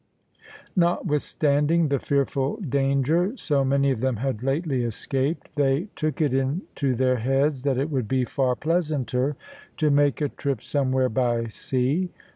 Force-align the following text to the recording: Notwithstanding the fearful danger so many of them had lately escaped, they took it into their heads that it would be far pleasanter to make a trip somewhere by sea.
Notwithstanding 0.75 1.89
the 1.89 1.99
fearful 1.99 2.55
danger 2.57 3.37
so 3.37 3.63
many 3.63 3.91
of 3.91 3.99
them 3.99 4.15
had 4.15 4.41
lately 4.41 4.83
escaped, 4.83 5.55
they 5.55 5.89
took 5.95 6.19
it 6.21 6.33
into 6.33 6.95
their 6.95 7.17
heads 7.17 7.61
that 7.61 7.77
it 7.77 7.91
would 7.91 8.07
be 8.07 8.25
far 8.25 8.55
pleasanter 8.55 9.35
to 9.77 9.91
make 9.91 10.19
a 10.19 10.29
trip 10.29 10.63
somewhere 10.63 11.07
by 11.09 11.45
sea. 11.49 12.09